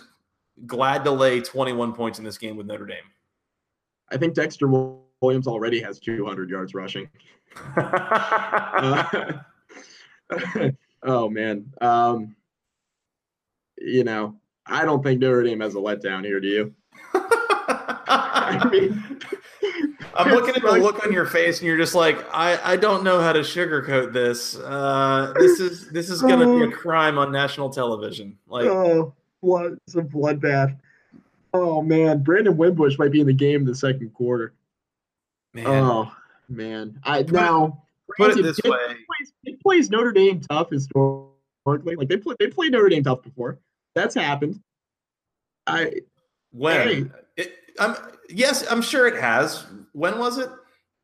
[0.66, 2.98] glad to lay 21 points in this game with Notre Dame?
[4.12, 4.68] I think Dexter
[5.22, 7.10] Williams already has 200 yards rushing
[7.78, 9.34] uh,
[11.04, 11.72] oh man.
[11.82, 12.36] Um,
[13.78, 16.40] you know, I don't think Notre Dame has a letdown here.
[16.40, 16.74] Do you?
[18.08, 19.20] I mean,
[20.14, 23.04] I'm looking at the look on your face, and you're just like, I, I don't
[23.04, 24.56] know how to sugarcoat this.
[24.56, 26.72] Uh, this is this is going to be a oh.
[26.72, 28.38] crime on national television.
[28.48, 30.78] Like, oh, blood, it's a bloodbath.
[31.54, 34.54] Oh man, Brandon Wimbush might be in the game in the second quarter.
[35.54, 35.68] Man.
[35.68, 36.12] Oh,
[36.50, 37.00] man.
[37.04, 37.84] I now
[38.18, 38.78] put it this it, way.
[38.90, 41.96] It plays, it plays, Notre Dame tough historically.
[41.96, 43.60] Like they play they played Notre Dame tough before.
[43.94, 44.62] That's happened.
[45.66, 45.94] I
[46.52, 47.06] when hey,
[47.80, 47.96] I'm
[48.30, 49.66] yes, I'm sure it has.
[49.94, 50.50] When was it?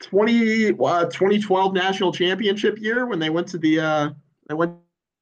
[0.02, 4.10] 20 uh, 2012 national championship year when they went to the uh
[4.50, 4.74] they went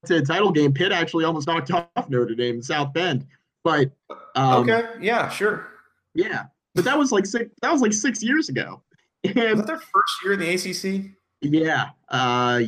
[0.06, 0.72] to the title game.
[0.72, 3.26] Pitt actually almost knocked off Notre Dame in South Bend.
[3.62, 3.90] But
[4.34, 5.68] um, okay, yeah, sure.
[6.14, 6.44] Yeah.
[6.74, 8.82] But that was like six that was like six years ago.
[9.24, 11.10] And was that their first year in the ACC?
[11.42, 11.90] Yeah.
[12.08, 12.62] Uh,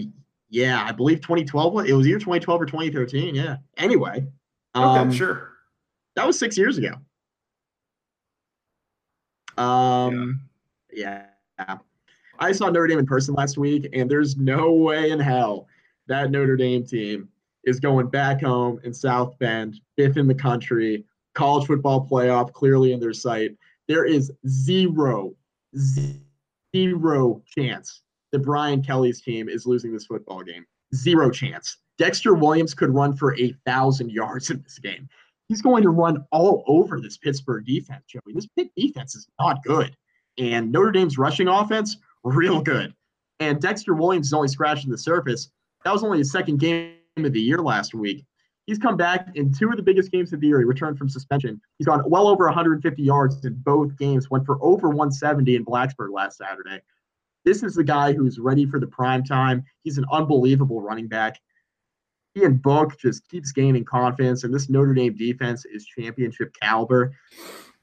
[0.51, 1.87] yeah, I believe 2012.
[1.87, 3.35] It was either 2012 or 2013.
[3.35, 3.57] Yeah.
[3.79, 4.27] Anyway.
[4.75, 5.53] Um, okay, sure.
[6.15, 6.97] That was six years ago.
[9.63, 10.41] Um,
[10.93, 11.27] yeah.
[11.59, 11.79] yeah.
[12.39, 15.69] I saw Notre Dame in person last week, and there's no way in hell
[16.09, 17.29] that Notre Dame team
[17.65, 22.93] is going back home in South Bend, fifth in the country, college football playoff clearly
[22.93, 23.57] in their sight.
[23.89, 25.35] There is zero,
[26.75, 30.67] zero chance that Brian Kelly's team is losing this football game.
[30.95, 31.79] Zero chance.
[31.99, 35.09] Dexter Williams could run for a thousand yards in this game.
[35.53, 38.33] He's going to run all over this Pittsburgh defense, Joey.
[38.33, 39.95] This Pitt defense is not good.
[40.39, 42.95] And Notre Dame's rushing offense, real good.
[43.39, 45.51] And Dexter Williams is only scratching the surface.
[45.85, 48.25] That was only his second game of the year last week.
[48.67, 50.59] He's come back in two of the biggest games of the year.
[50.59, 51.61] He returned from suspension.
[51.77, 56.15] He's gone well over 150 yards in both games, went for over 170 in Blacksburg
[56.15, 56.81] last Saturday.
[57.45, 59.65] This is the guy who's ready for the prime time.
[59.83, 61.39] He's an unbelievable running back.
[62.37, 67.13] Ian Book just keeps gaining confidence, and this Notre Dame defense is championship caliber.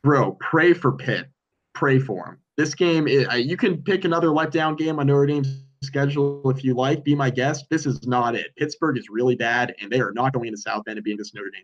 [0.04, 1.30] Bro, pray for Pitt.
[1.74, 2.38] Pray for him.
[2.58, 7.04] This game, you can pick another letdown game on Notre Dame's schedule if you like.
[7.04, 7.66] Be my guest.
[7.70, 8.56] This is not it.
[8.58, 11.34] Pittsburgh is really bad, and they are not going to South Bend and being this
[11.34, 11.64] Notre Dame.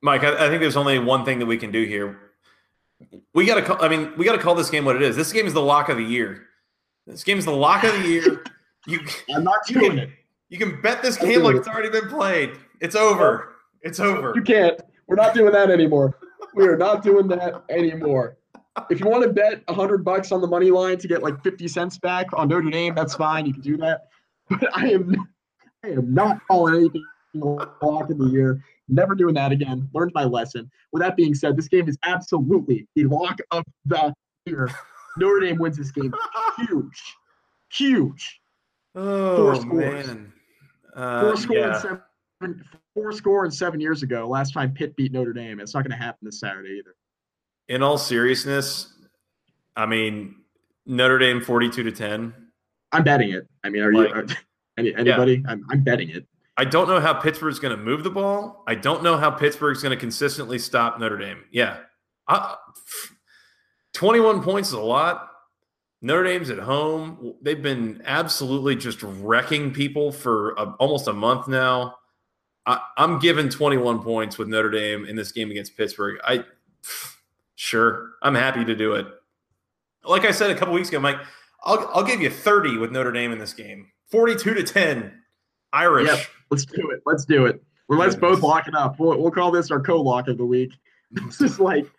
[0.00, 2.18] Mike, I, I think there's only one thing that we can do here.
[3.34, 3.84] We got to.
[3.84, 5.16] I mean, we got to call this game what it is.
[5.16, 6.46] This game is the lock of the year.
[7.06, 8.44] This game is the lock of the year.
[8.86, 9.00] You,
[9.34, 10.08] I'm not doing it.
[10.48, 12.58] You can bet this game like it's already been played.
[12.80, 13.56] It's over.
[13.82, 14.32] It's over.
[14.34, 14.80] You can't.
[15.06, 16.18] We're not doing that anymore.
[16.54, 18.38] We are not doing that anymore
[18.90, 21.68] if you want to bet hundred bucks on the money line to get like fifty
[21.68, 23.46] cents back on Notre Dame, that's fine.
[23.46, 24.08] You can do that.
[24.48, 25.14] But I am,
[25.84, 28.62] I am not calling anything lock of the year.
[28.88, 29.88] Never doing that again.
[29.92, 30.70] Learned my lesson.
[30.92, 34.14] With that being said, this game is absolutely the lock of the
[34.46, 34.70] year.
[35.18, 36.14] Notre Dame wins this game.
[36.68, 37.16] Huge,
[37.70, 38.40] huge.
[38.94, 40.06] Oh four scores.
[40.06, 40.32] man,
[40.98, 41.72] uh, four score yeah.
[41.72, 41.76] and
[42.40, 42.64] seven.
[42.94, 44.28] Four score and seven years ago.
[44.28, 45.60] Last time Pitt beat Notre Dame.
[45.60, 46.94] It's not going to happen this Saturday either
[47.68, 48.94] in all seriousness,
[49.76, 50.36] I mean
[50.86, 52.34] Notre Dame forty-two to ten.
[52.92, 53.46] I'm betting it.
[53.62, 54.26] I mean, are like, you are,
[54.78, 55.42] any, anybody?
[55.44, 55.52] Yeah.
[55.52, 56.26] I'm, I'm betting it.
[56.56, 58.64] I don't know how Pittsburgh's going to move the ball.
[58.66, 61.44] I don't know how Pittsburgh's going to consistently stop Notre Dame.
[61.52, 61.78] Yeah,
[63.92, 65.30] 21 points is a lot.
[66.00, 67.34] Notre Dame's at home.
[67.42, 71.96] They've been absolutely just wrecking people for a, almost a month now.
[72.66, 76.18] I, am giving 21 points with Notre Dame in this game against Pittsburgh.
[76.24, 76.44] I.
[77.60, 79.08] Sure, I'm happy to do it.
[80.04, 81.18] Like I said a couple weeks ago, Mike,
[81.64, 83.88] I'll I'll give you 30 with Notre Dame in this game.
[84.12, 85.12] 42 to 10,
[85.72, 86.06] Irish.
[86.06, 87.02] Yep, let's do it.
[87.04, 87.60] Let's do it.
[87.88, 89.00] Well, let's both lock it up.
[89.00, 90.72] We'll, we'll call this our co-lock of the week.
[91.10, 91.90] This is like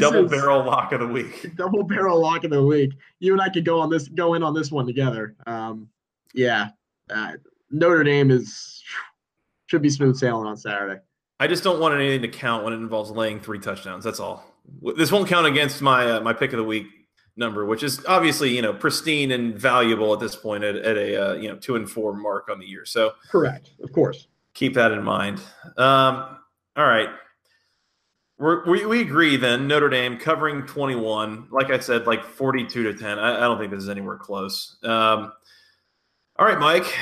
[0.00, 1.54] double barrel lock of the week.
[1.56, 2.92] Double barrel lock of the week.
[3.20, 5.34] You and I could go on this, go in on this one together.
[5.46, 5.88] Um,
[6.34, 6.70] yeah,
[7.10, 7.32] uh,
[7.70, 8.82] Notre Dame is
[9.66, 11.00] should be smooth sailing on Saturday.
[11.40, 14.04] I just don't want anything to count when it involves laying three touchdowns.
[14.04, 14.44] That's all
[14.96, 16.86] this won't count against my uh, my pick of the week
[17.36, 21.30] number, which is obviously you know pristine and valuable at this point at, at a
[21.30, 22.84] uh, you know two and four mark on the year.
[22.84, 24.28] So correct, of course.
[24.54, 25.40] Keep that in mind.
[25.76, 26.36] Um,
[26.76, 27.08] all right.
[28.42, 31.48] We we agree then Notre Dame covering 21.
[31.50, 33.18] Like I said, like 42 to 10.
[33.18, 34.76] I, I don't think this is anywhere close.
[34.82, 35.32] Um,
[36.36, 36.92] all right, Mike.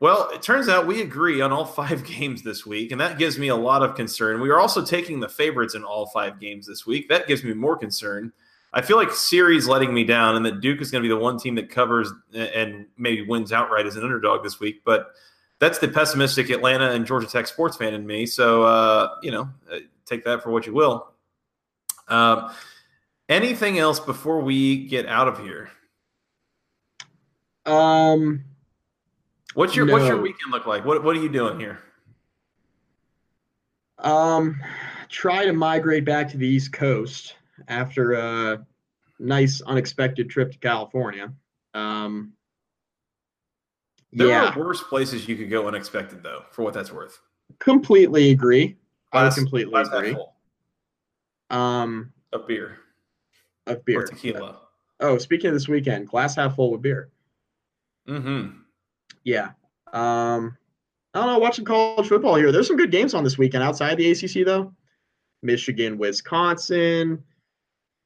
[0.00, 3.38] Well, it turns out we agree on all five games this week, and that gives
[3.38, 4.40] me a lot of concern.
[4.40, 7.08] We are also taking the favorites in all five games this week.
[7.08, 8.32] That gives me more concern.
[8.72, 11.20] I feel like series letting me down, and that Duke is going to be the
[11.20, 14.82] one team that covers and maybe wins outright as an underdog this week.
[14.84, 15.12] But
[15.60, 18.26] that's the pessimistic Atlanta and Georgia Tech sports fan in me.
[18.26, 21.12] So, uh, you know, uh, take that for what you will.
[22.08, 22.52] Um,
[23.28, 25.70] anything else before we get out of here?
[27.66, 28.44] Um,
[29.54, 29.94] What's your no.
[29.94, 30.84] What's your weekend look like?
[30.84, 31.80] What What are you doing here?
[33.98, 34.60] Um,
[35.08, 37.34] try to migrate back to the East Coast
[37.66, 38.64] after a
[39.18, 41.32] nice unexpected trip to California.
[41.74, 42.34] Um,
[44.12, 44.54] there yeah.
[44.54, 47.20] are worse places you could go unexpected, though, for what that's worth.
[47.58, 48.76] Completely agree.
[49.12, 50.16] I completely agree.
[51.50, 52.78] Um, a beer.
[53.66, 54.02] A beer.
[54.02, 54.60] Or tequila.
[55.00, 57.10] Oh, speaking of this weekend, glass half full with beer.
[58.08, 58.58] Mm-hmm
[59.28, 59.50] yeah.
[59.92, 60.56] Um,
[61.14, 61.38] I don't know.
[61.38, 62.50] Watching college football here.
[62.50, 64.72] There's some good games on this weekend outside the ACC though.
[65.42, 67.22] Michigan, Wisconsin,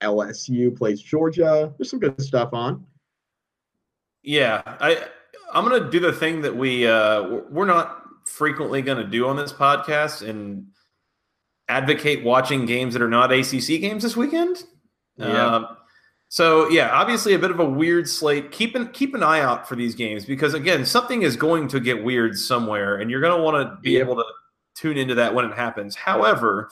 [0.02, 1.72] LSU plays Georgia.
[1.78, 2.84] There's some good stuff on.
[4.22, 5.04] Yeah, I
[5.52, 9.52] I'm gonna do the thing that we uh, we're not frequently gonna do on this
[9.52, 10.66] podcast and
[11.68, 14.64] advocate watching games that are not ACC games this weekend.
[15.16, 15.46] Yeah.
[15.46, 15.76] Um,
[16.28, 18.52] so yeah, obviously a bit of a weird slate.
[18.52, 21.80] Keep an keep an eye out for these games because again, something is going to
[21.80, 24.24] get weird somewhere, and you're going to want to be able to
[24.74, 25.94] tune into that when it happens.
[25.94, 26.70] However,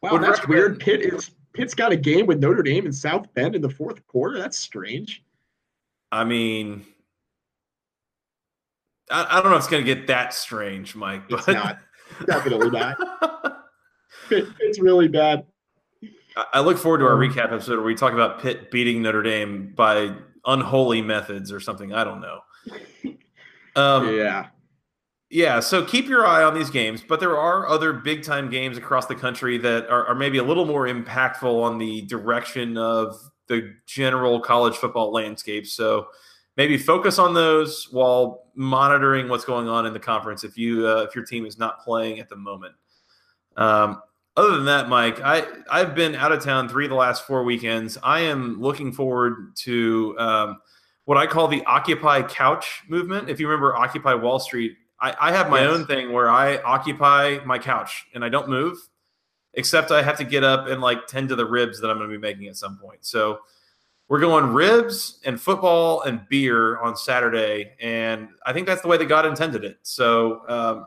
[0.00, 0.78] wow, that's weird.
[0.78, 4.06] Pitt is Pitt's got a game with Notre Dame in South Bend in the fourth
[4.06, 4.38] quarter.
[4.38, 5.24] That's strange.
[6.12, 6.84] I mean,
[9.10, 11.28] I, I don't know if it's going to get that strange, Mike.
[11.28, 11.40] But...
[11.40, 11.78] It's not.
[12.26, 12.96] Definitely not.
[14.30, 15.44] it's really bad.
[16.52, 19.72] I look forward to our recap episode where we talk about Pitt beating Notre Dame
[19.76, 20.14] by
[20.44, 21.92] unholy methods or something.
[21.92, 22.40] I don't know.
[23.76, 24.48] Um, yeah.
[25.30, 28.78] Yeah, so keep your eye on these games, but there are other big time games
[28.78, 33.16] across the country that are, are, maybe a little more impactful on the direction of
[33.48, 35.66] the general college football landscape.
[35.66, 36.06] So
[36.56, 41.06] maybe focus on those while monitoring what's going on in the conference if you uh,
[41.08, 42.74] if your team is not playing at the moment.
[43.56, 44.02] Um,
[44.36, 47.44] other than that, Mike, I I've been out of town three of the last four
[47.44, 47.96] weekends.
[48.02, 50.58] I am looking forward to um,
[51.04, 53.28] what I call the Occupy Couch movement.
[53.30, 55.70] If you remember Occupy Wall Street, I, I have my yes.
[55.70, 58.76] own thing where I occupy my couch and I don't move,
[59.54, 62.10] except I have to get up and like tend to the ribs that I'm going
[62.10, 63.04] to be making at some point.
[63.04, 63.40] So
[64.08, 68.96] we're going ribs and football and beer on Saturday, and I think that's the way
[68.96, 69.78] that God intended it.
[69.82, 70.86] So um,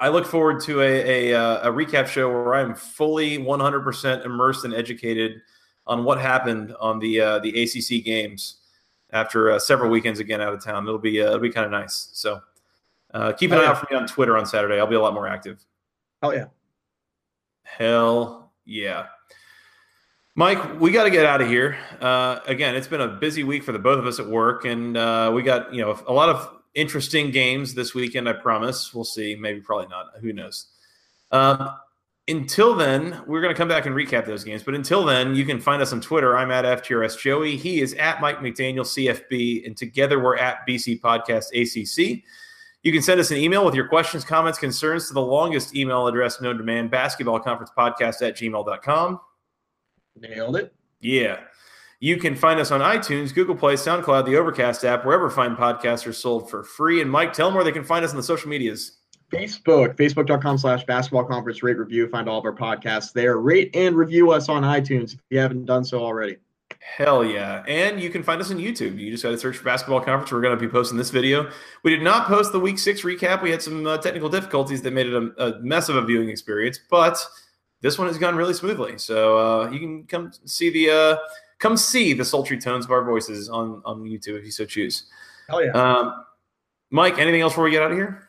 [0.00, 4.64] I look forward to a, a, uh, a recap show where I'm fully 100% immersed
[4.64, 5.40] and educated
[5.86, 8.58] on what happened on the uh, the ACC games
[9.10, 10.86] after uh, several weekends again out of town.
[10.86, 12.10] It'll be uh, it'll be kind of nice.
[12.12, 12.40] So
[13.12, 13.70] uh, keep an oh, eye yeah.
[13.70, 14.78] out for me on Twitter on Saturday.
[14.78, 15.64] I'll be a lot more active.
[16.22, 16.46] Oh yeah.
[17.62, 19.06] Hell yeah.
[20.34, 21.76] Mike, we got to get out of here.
[22.00, 24.96] Uh, again, it's been a busy week for the both of us at work, and
[24.96, 28.28] uh, we got you know a lot of interesting games this weekend.
[28.28, 28.94] I promise.
[28.94, 29.34] We'll see.
[29.34, 30.12] Maybe, probably not.
[30.20, 30.66] Who knows?
[31.32, 31.76] Um,
[32.28, 34.62] until then, we're going to come back and recap those games.
[34.62, 36.36] But until then, you can find us on Twitter.
[36.36, 37.56] I'm at FTRS Joey.
[37.56, 42.22] He is at Mike McDaniel CFB, and together we're at BC Podcast ACC.
[42.82, 46.06] You can send us an email with your questions, comments, concerns to the longest email
[46.06, 49.20] address known to man, basketball conference podcast at gmail.com.
[50.16, 50.72] Nailed it.
[51.00, 51.40] Yeah.
[52.00, 56.06] You can find us on iTunes, Google Play, SoundCloud, the Overcast app, wherever fine podcasts
[56.06, 57.02] are sold for free.
[57.02, 58.98] And Mike, tell them where they can find us on the social medias.
[59.32, 62.08] Facebook, facebook.com slash basketball conference rate review.
[62.08, 63.38] Find all of our podcasts there.
[63.38, 66.36] Rate and review us on iTunes if you haven't done so already.
[66.78, 67.64] Hell yeah.
[67.66, 68.98] And you can find us on YouTube.
[68.98, 70.30] You just got to search for Basketball Conference.
[70.30, 71.50] We're going to be posting this video.
[71.82, 73.42] We did not post the week six recap.
[73.42, 76.28] We had some uh, technical difficulties that made it a, a mess of a viewing
[76.30, 77.18] experience, but
[77.80, 78.98] this one has gone really smoothly.
[78.98, 81.16] So uh, you can come see the uh,
[81.58, 85.04] come see the sultry tones of our voices on on YouTube if you so choose.
[85.48, 86.24] Hell yeah, um,
[86.90, 87.18] Mike.
[87.18, 88.28] Anything else before we get out of here?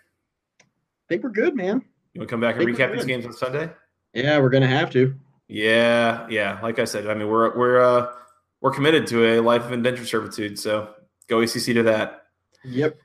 [0.61, 0.65] I
[1.09, 1.83] think we're good, man.
[2.13, 3.69] You want to come back and recap these games on Sunday?
[4.13, 5.15] Yeah, we're gonna have to.
[5.47, 6.59] Yeah, yeah.
[6.61, 8.13] Like I said, I mean, we're we're uh,
[8.61, 10.59] we're committed to a life of indentured servitude.
[10.59, 10.93] So
[11.27, 12.27] go ACC to that.
[12.65, 12.97] Yep.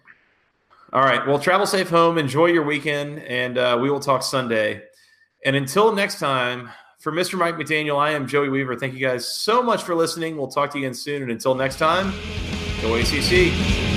[0.92, 1.26] All right.
[1.26, 2.18] Well, travel safe home.
[2.18, 4.82] Enjoy your weekend, and uh, we will talk Sunday.
[5.44, 6.70] And until next time,
[7.04, 7.38] for Mr.
[7.38, 8.76] Mike McDaniel, I am Joey Weaver.
[8.76, 10.38] Thank you guys so much for listening.
[10.38, 11.20] We'll talk to you again soon.
[11.20, 12.14] And until next time,
[12.80, 13.93] go ACC.